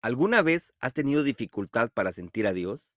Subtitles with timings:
[0.00, 2.94] ¿Alguna vez has tenido dificultad para sentir a Dios?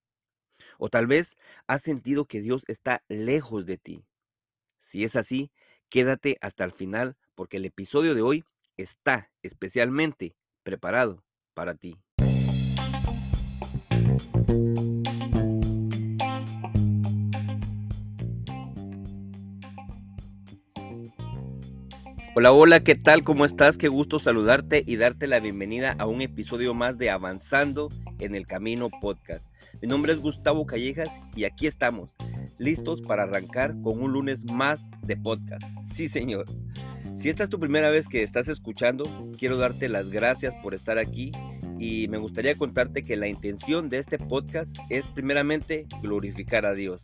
[0.77, 1.35] O tal vez
[1.65, 4.05] has sentido que Dios está lejos de ti.
[4.79, 5.51] Si es así,
[5.89, 8.45] quédate hasta el final porque el episodio de hoy
[8.77, 11.23] está especialmente preparado
[11.55, 11.99] para ti.
[22.33, 23.25] Hola, hola, ¿qué tal?
[23.25, 23.77] ¿Cómo estás?
[23.77, 27.89] Qué gusto saludarte y darte la bienvenida a un episodio más de Avanzando
[28.19, 29.51] en el Camino Podcast.
[29.81, 32.15] Mi nombre es Gustavo Callejas y aquí estamos,
[32.57, 35.65] listos para arrancar con un lunes más de podcast.
[35.83, 36.45] Sí, señor.
[37.15, 39.03] Si esta es tu primera vez que estás escuchando,
[39.37, 41.33] quiero darte las gracias por estar aquí
[41.79, 47.03] y me gustaría contarte que la intención de este podcast es primeramente glorificar a Dios.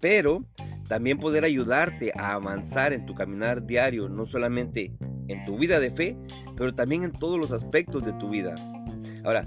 [0.00, 0.44] Pero
[0.88, 4.92] también poder ayudarte a avanzar en tu caminar diario, no solamente
[5.28, 6.16] en tu vida de fe,
[6.56, 8.54] pero también en todos los aspectos de tu vida.
[9.24, 9.44] Ahora,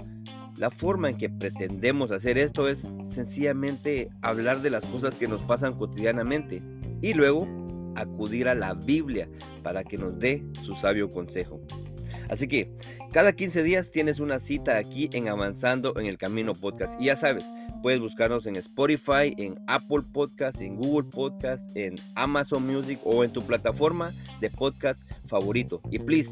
[0.56, 5.42] la forma en que pretendemos hacer esto es sencillamente hablar de las cosas que nos
[5.42, 6.62] pasan cotidianamente
[7.02, 7.46] y luego
[7.96, 9.28] acudir a la Biblia
[9.62, 11.60] para que nos dé su sabio consejo.
[12.28, 12.72] Así que
[13.12, 17.00] cada 15 días tienes una cita aquí en Avanzando en el Camino Podcast.
[17.00, 17.44] Y ya sabes,
[17.84, 23.30] puedes buscarnos en Spotify, en Apple Podcast, en Google Podcast, en Amazon Music o en
[23.30, 25.82] tu plataforma de podcast favorito.
[25.90, 26.30] Y please,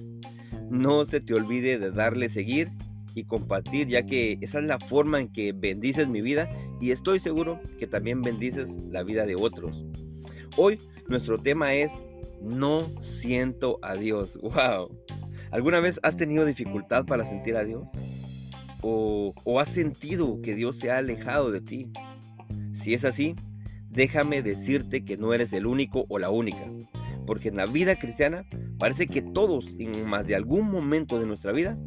[0.71, 2.71] no se te olvide de darle seguir
[3.15, 6.49] y compartir, ya que esa es la forma en que bendices mi vida
[6.81, 9.85] y estoy seguro que también bendices la vida de otros.
[10.57, 11.93] Hoy nuestro tema es
[12.41, 14.39] No siento a Dios.
[14.43, 14.99] ¡Wow!
[15.51, 17.91] ¿Alguna vez has tenido dificultad para sentir a Dios?
[18.83, 21.91] ¿O, has sentido que Dios se ha alejado de ti?
[22.75, 23.37] Si es así,
[23.89, 26.67] déjame decirte que no eres el único o la única.
[27.27, 28.45] Porque en la vida cristiana
[28.79, 31.79] parece que todos en más de algún momento de nuestra vida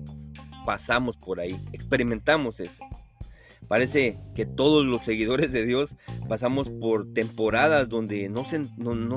[0.66, 2.82] pasamos por ahí, experimentamos eso.
[3.68, 5.96] Parece que todos los seguidores de Dios
[6.28, 8.46] pasamos por temporadas donde no,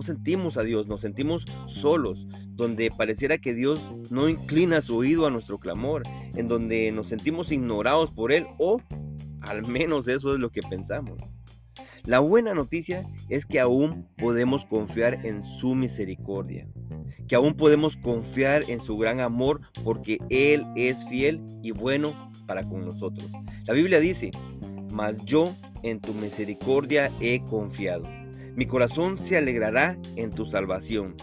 [0.02, 5.30] sentimos a Dios, nos sentimos solos, donde pareciera que Dios no inclina su oído a
[5.30, 6.02] nuestro clamor,
[6.34, 8.80] en donde nos sentimos ignorados por Él o
[9.40, 11.18] al menos eso es lo que pensamos.
[12.08, 16.66] La buena noticia es que aún podemos confiar en su misericordia,
[17.28, 22.62] que aún podemos confiar en su gran amor porque Él es fiel y bueno para
[22.62, 23.30] con nosotros.
[23.66, 24.30] La Biblia dice,
[24.90, 28.04] mas yo en tu misericordia he confiado.
[28.54, 31.14] Mi corazón se alegrará en tu salvación.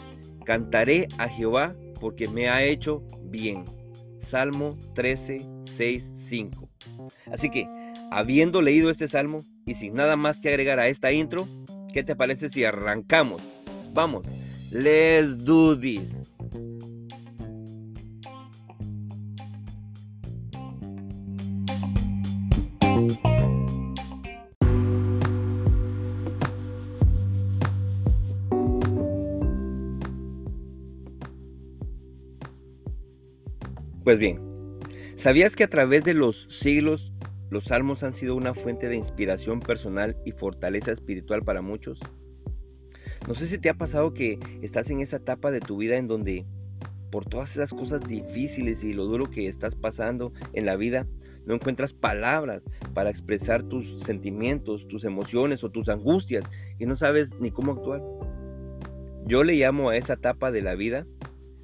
[0.46, 3.66] Cantaré a Jehová porque me ha hecho bien.
[4.20, 6.70] Salmo 13, 6, 5.
[7.32, 7.68] Así que,
[8.12, 11.48] habiendo leído este salmo y sin nada más que agregar a esta intro,
[11.92, 13.42] ¿qué te parece si arrancamos?
[13.94, 14.28] Vamos,
[14.72, 16.12] let's do this.
[34.04, 34.40] Pues bien,
[35.16, 37.12] ¿sabías que a través de los siglos
[37.50, 42.00] los salmos han sido una fuente de inspiración personal y fortaleza espiritual para muchos?
[43.28, 46.08] No sé si te ha pasado que estás en esa etapa de tu vida en
[46.08, 46.46] donde
[47.12, 51.08] por todas esas cosas difíciles y lo duro que estás pasando en la vida,
[51.46, 56.44] no encuentras palabras para expresar tus sentimientos, tus emociones o tus angustias
[56.78, 58.04] y no sabes ni cómo actuar.
[59.26, 61.08] Yo le llamo a esa etapa de la vida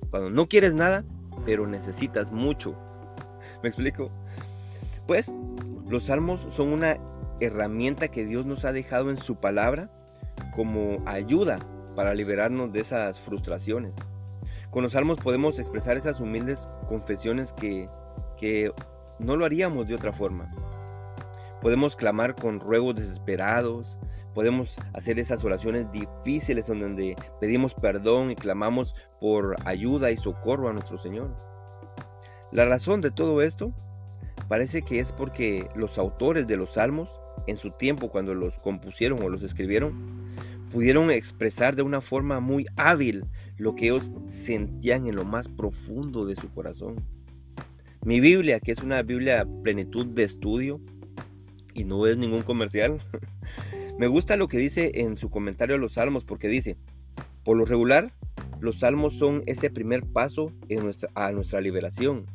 [0.09, 1.03] cuando no quieres nada,
[1.45, 2.75] pero necesitas mucho.
[3.61, 4.11] ¿Me explico?
[5.05, 5.35] Pues
[5.91, 6.97] los salmos son una
[7.41, 9.89] herramienta que Dios nos ha dejado en su palabra
[10.55, 11.59] como ayuda
[11.97, 13.93] para liberarnos de esas frustraciones.
[14.69, 17.89] Con los salmos podemos expresar esas humildes confesiones que,
[18.37, 18.71] que
[19.19, 20.49] no lo haríamos de otra forma.
[21.61, 23.97] Podemos clamar con ruegos desesperados,
[24.33, 30.73] podemos hacer esas oraciones difíciles donde pedimos perdón y clamamos por ayuda y socorro a
[30.73, 31.35] nuestro Señor.
[32.53, 33.73] La razón de todo esto
[34.47, 37.09] parece que es porque los autores de los salmos,
[37.47, 39.93] en su tiempo cuando los compusieron o los escribieron,
[40.71, 43.25] pudieron expresar de una forma muy hábil
[43.57, 47.03] lo que ellos sentían en lo más profundo de su corazón.
[48.03, 50.81] Mi Biblia, que es una Biblia plenitud de estudio
[51.73, 52.99] y no es ningún comercial,
[54.01, 56.75] Me gusta lo que dice en su comentario a los salmos porque dice,
[57.43, 58.11] por lo regular,
[58.59, 60.51] los salmos son ese primer paso
[61.13, 62.25] a nuestra liberación.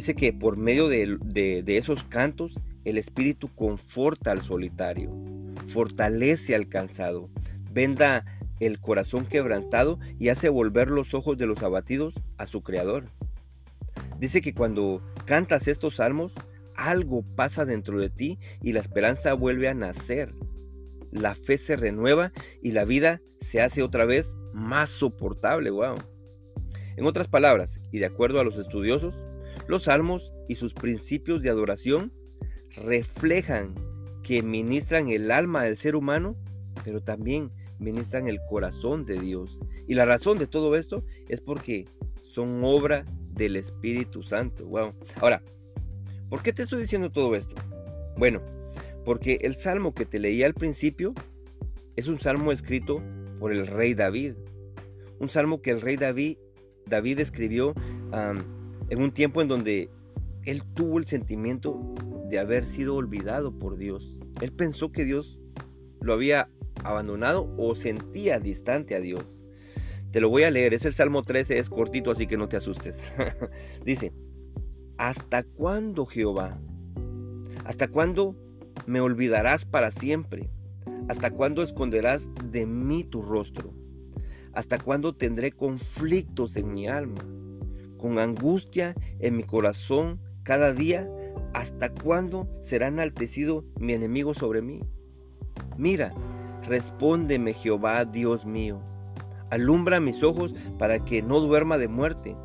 [0.00, 5.10] Dice que por medio de, esos cantos, el Espíritu conforta al solitario,
[5.66, 7.28] fortalece al cansado,
[7.70, 8.24] venda
[8.60, 13.10] el corazón quebrantado y hace volver los ojos de los abatidos a su Creador.
[14.18, 16.32] Dice que cuando cantas estos salmos,
[16.74, 20.32] algo pasa dentro de ti y la esperanza vuelve a nacer.
[21.12, 22.32] La fe se renueva
[22.62, 25.68] y la vida se hace otra vez más soportable.
[25.68, 25.96] Wow.
[26.96, 29.26] En otras palabras, y de acuerdo a los estudiosos,
[29.70, 32.12] los salmos y sus principios de adoración
[32.76, 33.74] reflejan
[34.22, 36.36] que ministran el alma del ser humano,
[36.84, 39.60] pero también ministran el corazón de Dios.
[39.88, 41.86] Y la razón de todo esto es porque
[42.22, 44.66] son obra del Espíritu Santo.
[44.66, 44.92] Wow.
[45.16, 45.42] Ahora,
[46.28, 47.54] ¿por qué te estoy diciendo todo esto?
[48.16, 48.42] Bueno,
[49.04, 51.14] porque el salmo que te leí al principio
[51.96, 53.02] es un salmo escrito
[53.38, 54.34] por el rey David.
[55.18, 56.38] Un salmo que el rey David,
[56.86, 57.74] David escribió
[58.90, 59.90] en un tiempo en donde
[60.44, 61.94] él tuvo el sentimiento
[62.28, 64.20] de haber sido olvidado por Dios.
[64.40, 65.40] Él pensó que Dios
[66.00, 66.50] lo había
[66.84, 69.44] abandonado o sentía distante a Dios.
[70.10, 72.56] Te lo voy a leer, es el Salmo 13, es cortito, así que no te
[72.56, 73.00] asustes.
[73.84, 74.12] Dice,
[74.98, 76.60] ¿hasta cuándo Jehová?
[77.64, 78.36] ¿Hasta cuándo
[78.86, 80.50] me olvidarás para siempre?
[81.08, 83.72] ¿Hasta cuándo esconderás de mí tu rostro?
[84.52, 87.24] ¿Hasta cuándo tendré conflictos en mi alma?
[88.00, 91.08] Con angustia en mi corazón cada día,
[91.52, 94.80] ¿hasta cuándo será enaltecido mi enemigo sobre mí?
[95.76, 96.12] Mira,
[96.62, 98.80] respóndeme Jehová, Dios mío
[99.50, 102.36] Alumbra mis ojos para que no duerma de muerte,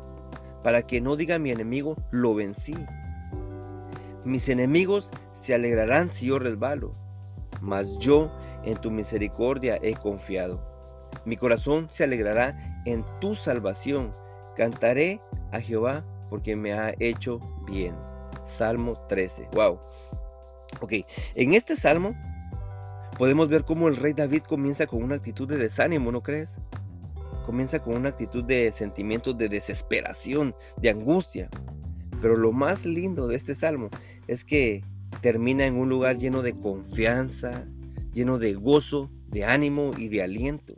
[0.64, 2.74] para que no diga mi enemigo, lo vencí.
[4.24, 6.96] Mis enemigos se alegrarán si yo resbalo,
[7.60, 8.32] mas yo
[8.64, 10.60] en tu misericordia he confiado.
[11.24, 14.12] Mi corazón se alegrará en tu salvación.
[14.56, 15.20] Cantaré
[15.52, 17.94] a Jehová porque me ha hecho bien.
[18.44, 19.48] Salmo 13.
[19.52, 19.78] Wow.
[20.80, 20.92] Ok,
[21.34, 22.14] en este salmo
[23.18, 26.56] podemos ver cómo el rey David comienza con una actitud de desánimo, ¿no crees?
[27.46, 31.48] comienza con una actitud de sentimientos de desesperación, de angustia.
[32.20, 33.88] Pero lo más lindo de este salmo
[34.26, 34.82] es que
[35.22, 37.64] termina en un lugar lleno de confianza,
[38.12, 40.74] lleno de gozo, de ánimo y de aliento.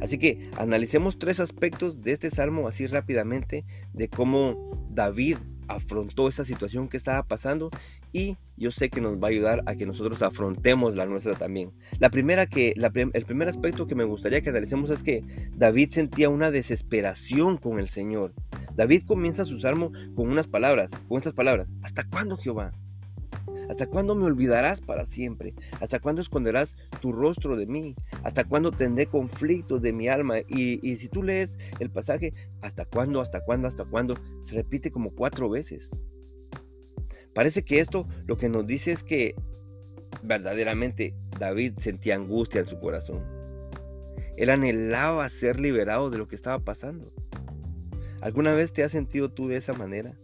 [0.00, 5.38] Así que analicemos tres aspectos de este salmo así rápidamente, de cómo David
[5.68, 7.70] afrontó esa situación que estaba pasando
[8.12, 11.72] y yo sé que nos va a ayudar a que nosotros afrontemos la nuestra también.
[11.98, 16.28] La primera que, el primer aspecto que me gustaría que analicemos es que David sentía
[16.28, 18.32] una desesperación con el Señor.
[18.74, 22.72] David comienza su salmo con unas palabras, con estas palabras, ¿hasta cuándo Jehová?
[23.68, 25.54] ¿Hasta cuándo me olvidarás para siempre?
[25.80, 27.94] ¿Hasta cuándo esconderás tu rostro de mí?
[28.22, 30.38] ¿Hasta cuándo tendré conflictos de mi alma?
[30.48, 32.32] Y, si tú lees el pasaje,
[32.62, 33.20] ¿hasta cuándo?
[33.20, 33.68] ¿Hasta cuándo?
[33.68, 34.14] ¿Hasta cuándo?
[34.42, 35.90] Se repite como cuatro veces.
[37.34, 39.34] Parece que esto lo que nos dice es que
[40.22, 43.22] verdaderamente David sentía angustia en su corazón.
[44.36, 47.12] Él anhelaba ser liberado de lo que estaba pasando.
[48.20, 50.18] ¿Alguna vez te has sentido tú de esa manera?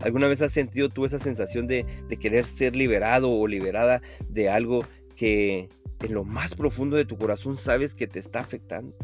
[0.00, 4.48] ¿Alguna vez has sentido tú esa sensación de, de, querer ser liberado o liberada de
[4.48, 4.84] algo
[5.16, 5.68] que
[6.00, 8.96] en lo más profundo de tu corazón sabes que te está afectando?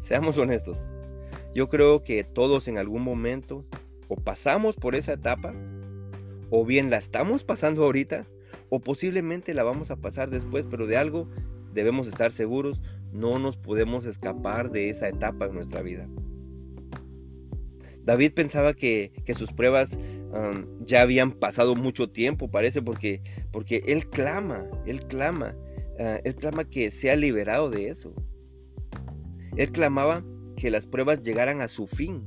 [0.00, 0.88] Seamos honestos.
[1.54, 3.64] Yo creo que todos en algún momento
[4.08, 5.54] o pasamos por esa etapa,
[6.50, 8.26] o bien la estamos pasando ahorita,
[8.68, 11.28] o posiblemente la vamos a pasar después, pero de algo
[11.72, 12.82] debemos estar seguros,
[13.12, 16.08] no nos podemos escapar de esa etapa en nuestra vida.
[18.06, 19.98] David pensaba que, sus pruebas
[20.80, 25.56] ya habían pasado mucho tiempo, parece, porque, porque él clama, él clama,
[25.98, 28.14] ah, él clama que sea liberado de eso.
[29.56, 30.24] Él clamaba
[30.56, 32.22] que las pruebas llegaran a su fin.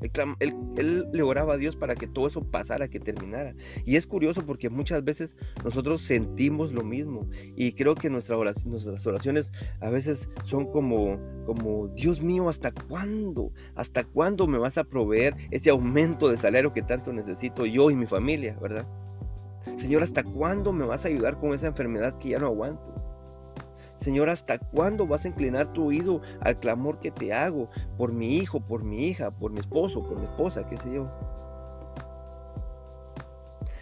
[0.00, 3.54] Él, le oraba a Dios para que todo eso pasara, que terminara.
[3.84, 7.28] Y es curioso porque muchas veces nosotros sentimos lo mismo.
[7.56, 13.52] Y creo que nuestras oraciones a veces son como, como, Dios mío, ¿hasta cuándo?
[13.74, 17.96] ¿Hasta cuándo me vas a proveer ese aumento de salario que tanto necesito yo y
[17.96, 18.86] mi familia, verdad?
[19.76, 22.99] Señor, ¿hasta cuándo me vas a ayudar con esa enfermedad que ya no aguanto?
[24.00, 28.36] Señor, ¿hasta cuándo vas a inclinar tu oído al clamor que te hago por mi
[28.38, 31.10] hijo, por mi hija, por mi esposo, por mi esposa, qué sé yo?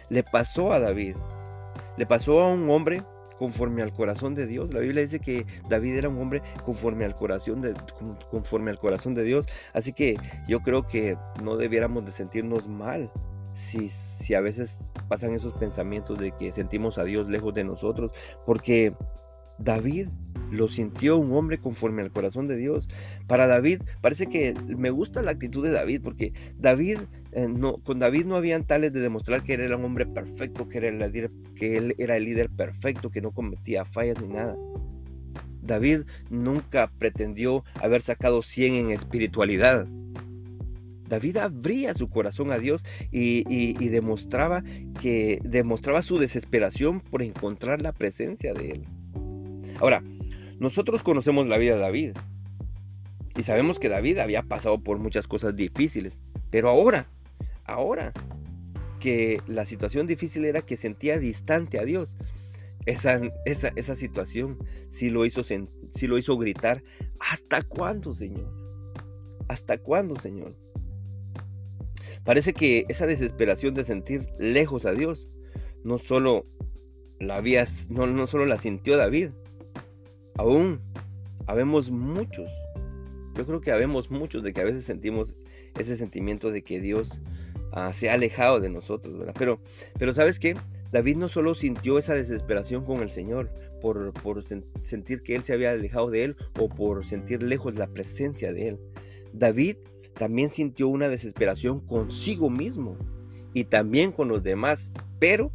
[0.09, 1.15] Le pasó a David,
[1.95, 3.01] le pasó a un hombre
[3.37, 4.73] conforme al corazón de Dios.
[4.73, 7.73] La Biblia dice que David era un hombre conforme al corazón de,
[8.29, 9.47] conforme al corazón de Dios.
[9.73, 10.17] Así que
[10.49, 13.09] yo creo que no debiéramos de sentirnos mal
[13.53, 18.11] si, si a veces pasan esos pensamientos de que sentimos a Dios lejos de nosotros,
[18.45, 18.93] porque
[19.59, 20.07] David
[20.51, 22.89] lo sintió un hombre conforme al corazón de Dios.
[23.27, 26.99] Para David, parece que me gusta la actitud de David, porque David,
[27.31, 30.79] eh, no, con David no habían tales de demostrar que era un hombre perfecto, que,
[30.79, 34.57] era el que él era el líder perfecto, que no cometía fallas ni nada.
[35.61, 39.87] David nunca pretendió haber sacado 100 en espiritualidad.
[41.07, 44.63] David abría su corazón a Dios y, demostraba
[45.01, 48.98] que demostraba su desesperación por encontrar la presencia de Él.
[49.79, 50.03] Ahora,
[50.59, 52.11] nosotros conocemos la vida de David
[53.37, 57.07] y sabemos que David había pasado por muchas cosas difíciles, pero ahora,
[57.63, 58.11] ahora
[58.99, 62.15] que la situación difícil era que sentía distante a Dios,
[62.85, 64.57] esa, esa, esa situación
[64.89, 66.83] sí lo, hizo, sí lo hizo gritar,
[67.19, 68.51] ¿hasta cuándo, Señor?
[69.47, 70.55] ¿Hasta cuándo, Señor?
[72.25, 75.29] Parece que esa desesperación de sentir lejos a Dios
[75.83, 76.45] no solo
[77.19, 79.29] la había, no, no solo la sintió David,
[80.39, 80.79] aún
[81.47, 82.49] habemos muchos.
[83.35, 85.35] Yo creo que habemos muchos de que a veces sentimos
[85.77, 87.19] ese sentimiento de que Dios
[87.73, 89.35] ah, se ha alejado de nosotros, ¿verdad?
[89.37, 89.59] Pero,
[89.97, 90.55] pero ¿sabes qué?
[90.93, 93.49] David no solo sintió esa desesperación con el Señor
[93.81, 97.87] por, por sentir que Él se había alejado de Él o por sentir lejos la
[97.87, 98.79] presencia de Él.
[99.33, 99.75] David
[100.13, 102.97] también sintió una desesperación consigo mismo
[103.53, 105.51] y también con los demás, pero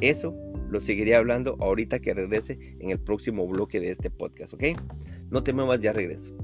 [0.00, 0.34] eso
[0.68, 4.64] lo seguiré hablando ahorita que regrese en el próximo bloque de este podcast, ¿ok?
[5.30, 6.36] No te muevas, ya regreso.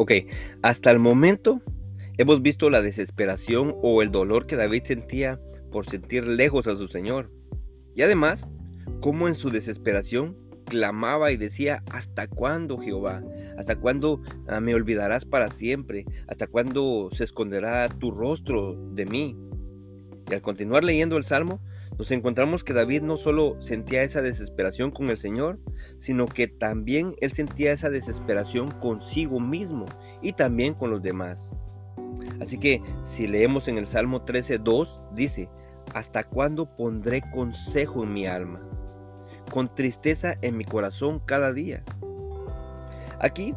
[0.00, 0.12] Ok,
[0.62, 1.60] hasta el momento
[2.18, 5.40] hemos visto la desesperación o el dolor que David sentía
[5.72, 7.32] por sentir lejos a su Señor.
[7.96, 8.48] Y además,
[9.00, 10.36] cómo en su desesperación
[10.66, 13.24] clamaba y decía, ¿hasta cuándo Jehová?
[13.56, 16.06] ¿Hasta cuándo ah, me olvidarás para siempre?
[16.28, 19.36] ¿Hasta cuándo se esconderá tu rostro de mí?
[20.30, 21.60] Y al continuar leyendo el Salmo,
[21.98, 25.58] nos encontramos que David no solo sentía esa desesperación con el Señor,
[25.98, 29.86] sino que también él sentía esa desesperación consigo mismo
[30.22, 31.56] y también con los demás.
[32.40, 35.50] Así que si leemos en el Salmo 13.2, dice,
[35.92, 38.60] ¿hasta cuándo pondré consejo en mi alma?
[39.50, 41.82] Con tristeza en mi corazón cada día.
[43.18, 43.56] Aquí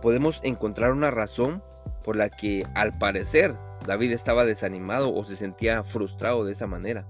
[0.00, 1.62] podemos encontrar una razón
[2.02, 3.54] por la que al parecer
[3.86, 7.06] David estaba desanimado o se sentía frustrado de esa manera.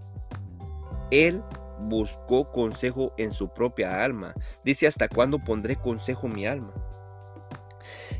[1.12, 1.42] Él
[1.78, 4.34] buscó consejo en su propia alma.
[4.64, 6.72] Dice, ¿hasta cuándo pondré consejo en mi alma?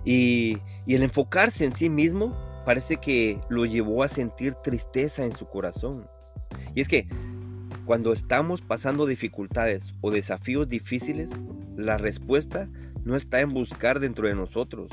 [0.04, 5.46] Y, el enfocarse en sí mismo parece que lo llevó a sentir tristeza en su
[5.46, 6.06] corazón.
[6.74, 7.08] Y es que
[7.86, 11.30] cuando estamos pasando dificultades o desafíos difíciles,
[11.76, 12.68] la respuesta
[13.04, 14.90] no está en buscar dentro de nosotros.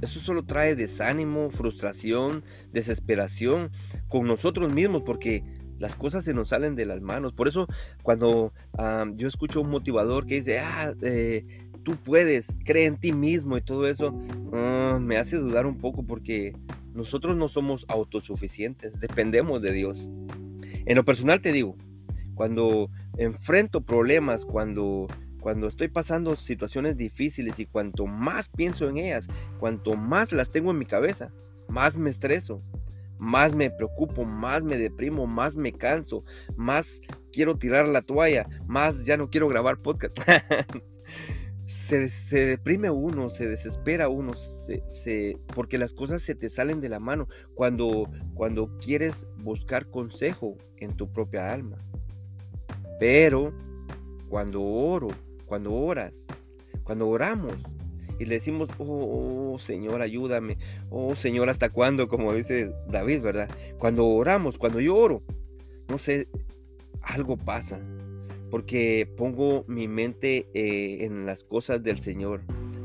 [0.00, 3.70] Eso solo trae desánimo, frustración, desesperación
[4.08, 5.42] con nosotros mismos porque
[5.80, 7.32] las cosas se nos salen de las manos.
[7.32, 7.66] Por eso
[8.02, 8.52] cuando
[9.14, 11.44] yo escucho un motivador que dice, ah, eh,
[11.82, 14.14] tú puedes, cree en ti mismo y todo eso,
[14.52, 16.54] ah, me hace dudar un poco porque
[16.94, 20.10] nosotros no somos autosuficientes, dependemos de Dios.
[20.84, 21.76] En lo personal te digo,
[22.34, 25.06] cuando enfrento problemas, cuando,
[25.40, 30.72] cuando estoy pasando situaciones difíciles y cuanto más pienso en ellas, cuanto más las tengo
[30.72, 31.32] en mi cabeza,
[31.68, 32.62] más me estreso,
[33.20, 36.24] más me preocupo, más me deprimo, más me canso,
[36.56, 37.00] más
[37.30, 40.18] quiero tirar la toalla, más ya no quiero grabar podcast.
[41.66, 46.98] se, deprime uno, se desespera uno, se, porque las cosas se te salen de la
[46.98, 51.76] mano cuando, cuando quieres buscar consejo en tu propia alma.
[52.98, 53.52] Pero
[54.28, 55.08] cuando oro,
[55.44, 56.26] cuando oras,
[56.84, 57.54] cuando oramos,
[58.20, 60.58] y le decimos, oh, Señor, ayúdame,
[60.90, 62.06] oh Señor, ¿hasta cuándo?
[62.06, 63.48] Como dice David, ¿verdad?
[63.78, 65.22] Cuando oramos, cuando yo oro,
[65.88, 66.28] no sé,
[67.00, 67.80] algo pasa,
[68.50, 72.42] porque pongo mi mente eh, en las cosas del Señor,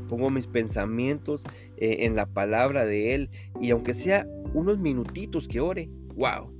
[0.08, 1.44] pongo mis pensamientos
[1.76, 6.50] eh, en la palabra de Él, y aunque sea unos minutitos que ore, wow,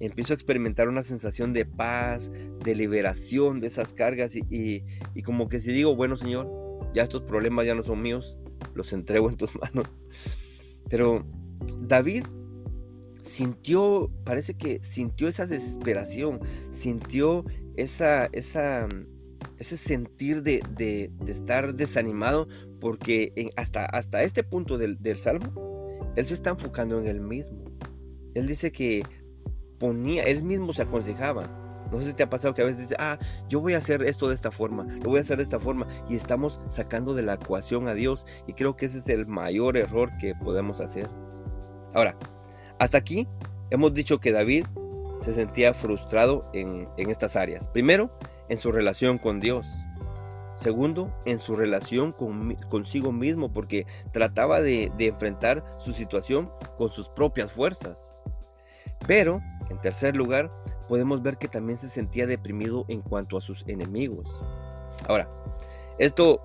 [0.00, 2.30] empiezo a experimentar una sensación de paz,
[2.62, 7.22] de liberación de esas cargas y, y, como que si digo, bueno Señor, ya estos
[7.22, 8.36] problemas ya no son míos,
[8.74, 9.86] los entrego en tus manos.
[10.88, 11.24] Pero
[11.80, 12.24] David
[13.24, 17.44] sintió, parece que sintió esa desesperación, sintió
[17.76, 18.88] esa, esa,
[19.58, 22.48] ese sentir de, estar desanimado,
[22.80, 25.52] porque hasta, hasta este punto del, del Salmo,
[26.16, 27.64] él se está enfocando en él mismo.
[28.34, 29.02] Él dice que
[29.78, 31.61] ponía, él mismo se aconsejaba,
[31.92, 33.18] no sé si te ha pasado que a veces dices, ah,
[33.48, 35.86] yo voy a hacer esto de esta forma, lo voy a hacer de esta forma,
[36.08, 39.76] y estamos sacando de la ecuación a Dios, y creo que ese es el mayor
[39.76, 41.08] error que podemos hacer.
[41.94, 42.16] Ahora,
[42.78, 43.28] hasta aquí
[43.70, 44.66] hemos dicho que David
[45.20, 47.68] se sentía frustrado en, estas áreas.
[47.68, 48.10] Primero,
[48.48, 49.66] en su relación con Dios.
[50.56, 57.08] Segundo, en su relación con, consigo mismo, porque trataba de enfrentar su situación con sus
[57.08, 58.14] propias fuerzas.
[59.06, 60.50] Pero, en tercer lugar,
[60.92, 64.28] podemos ver que también se sentía deprimido en cuanto a sus enemigos.
[65.08, 65.26] Ahora,
[65.98, 66.42] esto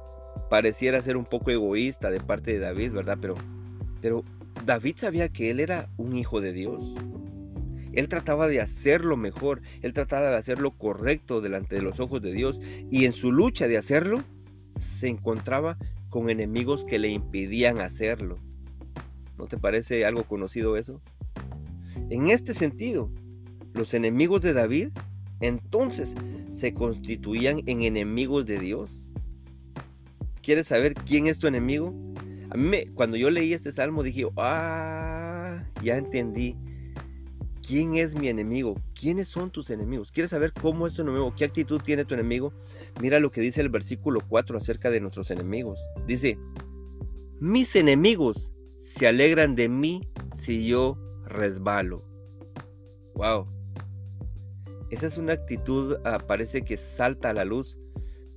[0.49, 3.17] pareciera ser un poco egoísta de parte de David, ¿verdad?
[3.19, 3.35] Pero,
[4.01, 4.23] pero
[4.65, 6.81] David sabía que él era un hijo de Dios.
[7.91, 12.31] Él trataba de hacerlo mejor, él trataba de hacerlo correcto delante de los ojos de
[12.31, 12.57] Dios
[12.89, 14.23] y en su lucha de hacerlo
[14.79, 15.77] se encontraba
[16.09, 18.37] con enemigos que le impidían hacerlo.
[19.37, 21.01] ¿No te parece algo conocido eso?
[22.09, 23.11] En este sentido,
[23.73, 24.89] los enemigos de David
[25.39, 26.15] entonces
[26.49, 28.91] se constituían en enemigos de Dios.
[30.41, 31.93] ¿Quieres saber quién es tu enemigo?
[32.49, 36.55] A mí cuando yo leí este salmo dije, ah, ya entendí.
[37.67, 38.75] ¿Quién es mi enemigo?
[38.97, 40.13] ¿Quiénes son tus enemigos?
[40.13, 41.33] ¿Quieres saber cómo es tu enemigo?
[41.35, 42.53] ¿Qué actitud tiene tu enemigo?
[43.01, 45.77] Mira lo que dice el versículo 4 acerca de nuestros enemigos.
[46.07, 46.39] Dice,
[47.41, 52.05] mis enemigos se alegran de mí si yo resbalo.
[53.15, 53.56] Wow.
[54.89, 57.77] Esa es una actitud, ah, parece que salta a la luz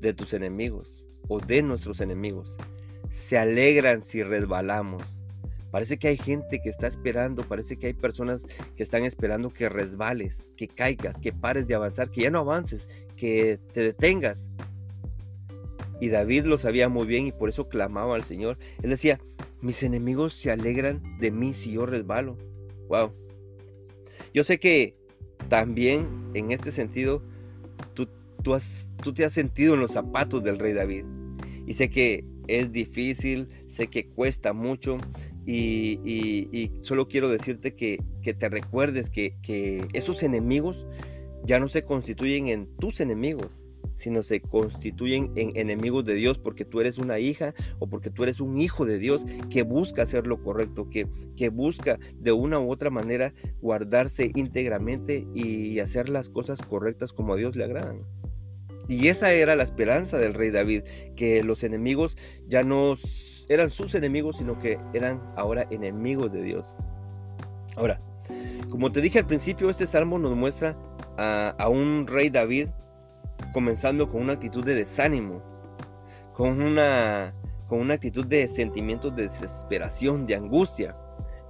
[0.00, 2.56] de tus enemigos o de nuestros enemigos.
[3.08, 5.02] Se alegran si resbalamos.
[5.70, 9.68] Parece que hay gente que está esperando, parece que hay personas que están esperando que
[9.68, 14.50] resbales, que caigas, que pares de avanzar, que ya no avances, que te detengas.
[16.00, 18.58] Y David lo sabía muy bien y por eso clamaba al Señor.
[18.82, 19.20] Él decía,
[19.60, 22.36] mis enemigos se alegran de mí si yo resbalo.
[22.88, 23.12] Wow.
[24.34, 24.99] Yo sé que
[25.50, 27.22] también en este sentido,
[27.92, 28.08] tú,
[28.42, 31.04] tú, has, tú te has sentido en los zapatos del rey David.
[31.66, 34.96] Y sé que es difícil, sé que cuesta mucho
[35.46, 40.86] y, solo quiero decirte que, te recuerdes que, que esos enemigos
[41.44, 46.64] ya no se constituyen en tus enemigos, sino se constituyen en enemigos de Dios porque
[46.64, 50.26] tú eres una hija o porque tú eres un hijo de Dios que busca hacer
[50.26, 56.30] lo correcto, que, que busca de una u otra manera guardarse íntegramente y hacer las
[56.30, 58.02] cosas correctas como a Dios le agradan.
[58.88, 60.82] Y esa era la esperanza del rey David,
[61.14, 62.16] que los enemigos
[62.48, 62.94] ya no
[63.48, 66.74] eran sus enemigos, sino que eran ahora enemigos de Dios.
[67.76, 68.00] Ahora,
[68.68, 70.76] como te dije al principio, este salmo nos muestra
[71.16, 72.68] a, a un rey David
[73.52, 75.42] comenzando con una actitud de desánimo,
[76.34, 77.34] con una,
[77.66, 80.96] con una actitud de sentimientos de desesperación, de angustia.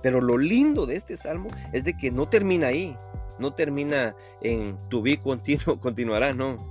[0.03, 2.97] Pero lo lindo de este salmo es de que no termina ahí,
[3.39, 6.69] no termina en tu vida continuo, continuará, no.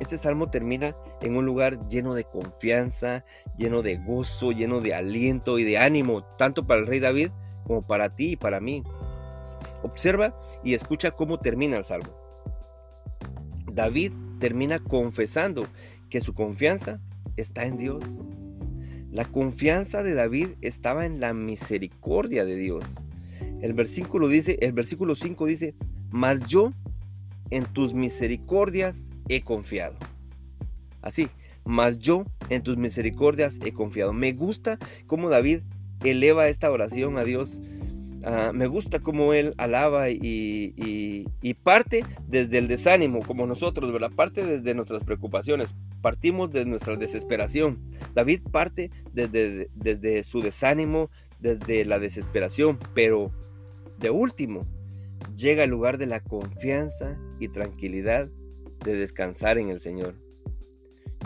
[0.00, 3.24] Este salmo termina en un lugar lleno de confianza,
[3.56, 7.30] lleno de gozo, lleno de aliento y de ánimo, tanto para el rey David
[7.64, 8.82] como para ti y para mí.
[9.82, 12.10] Observa y escucha cómo termina el salmo.
[13.72, 15.68] David termina confesando
[16.10, 16.98] que su confianza
[17.36, 18.02] está en Dios.
[19.12, 23.04] La confianza de David estaba en la misericordia de Dios.
[23.60, 25.76] El versículo dice, el versículo 5 dice,
[26.10, 26.72] "Mas yo
[27.50, 29.94] en tus misericordias he confiado."
[31.02, 31.28] Así,
[31.64, 35.60] "Mas yo en tus misericordias he confiado." Me gusta cómo David
[36.02, 37.60] eleva esta oración a Dios
[38.24, 41.26] Ah, me gusta cómo él alaba y,
[41.62, 44.10] parte desde el desánimo, como nosotros, ¿verdad?
[44.14, 47.80] Parte desde nuestras preocupaciones, partimos de nuestra desesperación.
[48.14, 53.32] David parte desde, desde su desánimo, desde la desesperación, pero
[53.98, 54.66] de último,
[55.36, 58.28] llega al lugar de la confianza y tranquilidad
[58.84, 60.14] de descansar en el Señor.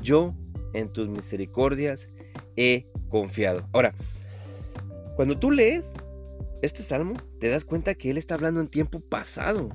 [0.03, 0.35] Yo
[0.73, 2.09] en tus misericordias
[2.57, 3.69] he confiado.
[3.73, 3.95] Ahora,
[5.17, 5.95] cuando tú lees
[6.63, 9.69] este salmo, te das cuenta que él está hablando en tiempo pasado.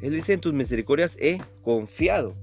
[0.00, 2.34] Él dice, en tus misericordias he confiado.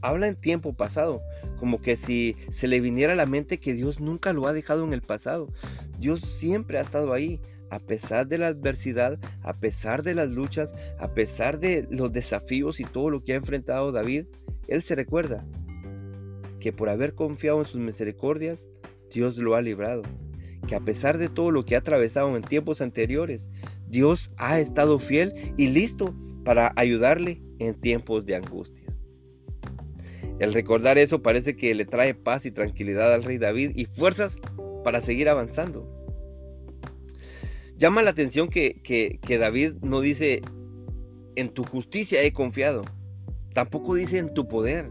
[0.00, 1.22] Habla en tiempo pasado,
[1.58, 4.84] como que si se le viniera a la mente que Dios nunca lo ha dejado
[4.84, 5.48] en el pasado.
[5.98, 7.40] Dios siempre ha estado ahí,
[7.70, 12.80] a pesar de la adversidad, a pesar de las luchas, a pesar de los desafíos
[12.80, 14.26] y todo lo que ha enfrentado David.
[14.68, 15.44] Él se recuerda
[16.60, 18.68] que por haber confiado en sus misericordias,
[19.10, 20.02] Dios lo ha librado
[20.66, 23.50] que a pesar de todo lo que ha atravesado en tiempos anteriores,
[23.88, 29.06] Dios ha estado fiel y listo para ayudarle en tiempos de angustias.
[30.38, 34.38] El recordar eso parece que le trae paz y tranquilidad al rey David y fuerzas
[34.82, 35.88] para seguir avanzando.
[37.76, 40.42] Llama la atención que, que, David no dice,
[41.36, 42.82] en tu justicia he confiado,
[43.52, 44.90] tampoco dice en tu poder.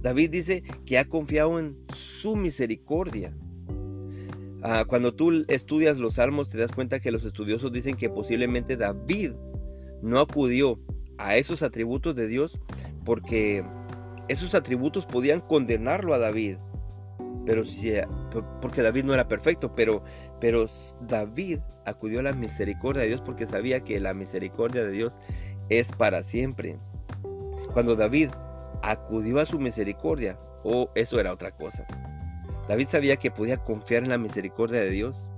[0.00, 3.34] David dice que ha confiado en su misericordia.
[4.62, 8.76] Ah, cuando tú estudias los salmos te das cuenta que los estudiosos dicen que posiblemente
[8.76, 9.32] David
[10.02, 10.78] no acudió
[11.18, 12.58] a esos atributos de Dios
[13.04, 13.64] porque
[14.28, 16.56] esos atributos podían condenarlo a David.
[17.46, 17.62] Pero
[18.60, 20.04] porque David no era perfecto, pero,
[20.40, 20.66] pero
[21.00, 25.18] David acudió a la misericordia de Dios porque sabía que la misericordia de Dios
[25.70, 26.78] es para siempre.
[27.72, 28.28] Cuando David
[28.82, 31.86] acudió a su misericordia, oh, eso era otra cosa.
[32.70, 35.28] David sabía que podía confiar en la misericordia de Dios.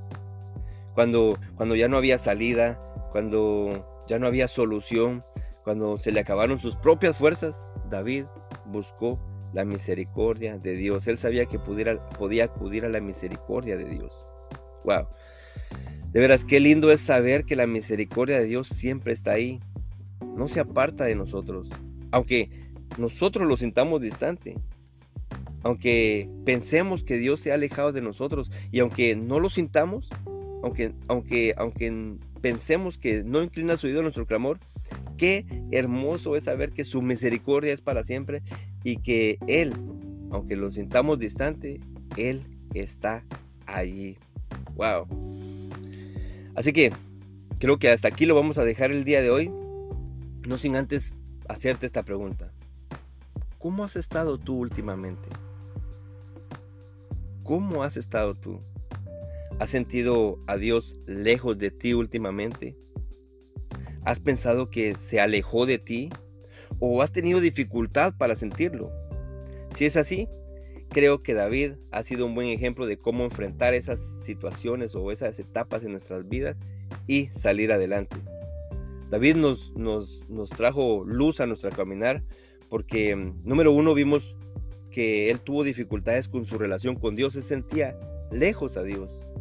[0.93, 2.79] Cuando, cuando ya no había salida,
[3.11, 5.25] cuando ya no había solución,
[5.65, 8.27] cuando se le acabaron sus propias fuerzas, David
[8.67, 9.19] buscó
[9.55, 11.09] la misericordia de Dios.
[11.09, 14.27] Él sabía que pudiera, podía acudir a la misericordia de Dios.
[14.85, 15.07] Wow.
[16.11, 19.59] De veras, qué lindo es saber que la misericordia de Dios siempre está ahí.
[20.37, 21.71] No se aparta de nosotros.
[22.11, 22.51] Aunque
[22.99, 24.55] nosotros lo sintamos distante.
[25.63, 28.51] Aunque pensemos que Dios se ha alejado de nosotros.
[28.71, 30.09] Y aunque no lo sintamos,
[30.63, 34.59] aunque, aunque, aunque pensemos que no inclina su oído a nuestro clamor,
[35.17, 38.43] qué hermoso es saber que su misericordia es para siempre
[38.85, 39.73] y que Él,
[40.31, 41.81] aunque lo sintamos distante,
[42.17, 42.43] Él
[42.75, 43.25] está
[43.67, 44.17] allí.
[44.75, 45.07] Wow.
[46.55, 46.93] Así que
[47.59, 49.51] creo que hasta aquí lo vamos a dejar el día de hoy.
[50.47, 51.15] No sin antes
[51.49, 52.53] hacerte esta pregunta.
[53.59, 55.29] ¿Cómo has estado tú últimamente?
[57.43, 58.61] ¿Cómo has estado tú?
[59.59, 62.77] ¿Has sentido a Dios lejos de ti últimamente?
[64.05, 66.11] ¿Has pensado que se alejó de ti?
[66.79, 68.93] ¿O has tenido dificultad para sentirlo?
[69.75, 70.29] Si es así,
[70.89, 75.39] creo que David ha sido un buen ejemplo de cómo enfrentar esas situaciones o esas
[75.41, 76.61] etapas en nuestras vidas
[77.09, 78.17] y salir adelante.
[79.11, 82.23] David nos, nos, nos trajo luz a nuestro caminar
[82.69, 84.37] porque, mm, número uno, vimos
[84.93, 87.99] que él tuvo dificultades con su relación con Dios, se sentía
[88.31, 89.33] lejos a Dios.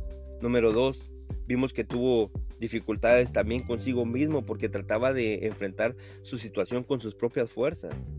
[0.41, 1.11] Número dos,
[1.45, 7.13] vimos que tuvo dificultades también consigo mismo porque trataba de enfrentar su situación con sus
[7.13, 8.09] propias fuerzas.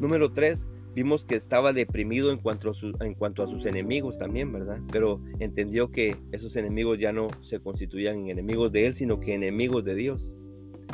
[0.00, 4.80] Número tres, vimos que estaba deprimido en cuanto, a sus enemigos también, ¿verdad?
[4.90, 9.34] Pero entendió que esos enemigos ya no se constituían en enemigos de él, sino que
[9.34, 10.40] enemigos de Dios.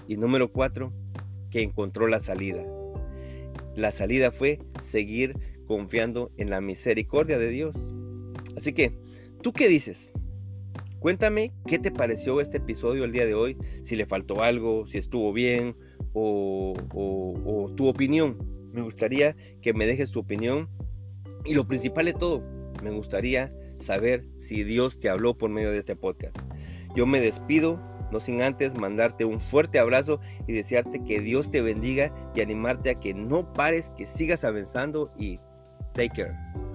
[0.08, 0.92] Y número cuatro,
[1.50, 2.64] que encontró la salida.
[3.76, 7.94] La salida fue seguir confiando en la misericordia de Dios.
[8.56, 8.92] Así que,
[9.42, 10.12] ¿tú qué dices?
[10.98, 14.98] Cuéntame qué te pareció este episodio el día de hoy, si le faltó algo, si
[14.98, 15.76] estuvo bien
[16.14, 16.74] o,
[17.76, 18.38] tu opinión.
[18.72, 20.68] Me gustaría que me dejes tu opinión
[21.44, 22.42] y lo principal de todo,
[22.82, 26.36] me gustaría saber si Dios te habló por medio de este podcast.
[26.94, 31.60] Yo me despido, no sin antes mandarte un fuerte abrazo y desearte que Dios te
[31.60, 35.40] bendiga y animarte a que no pares, que sigas avanzando y
[35.94, 36.65] take care.